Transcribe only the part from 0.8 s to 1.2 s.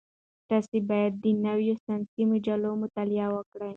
باید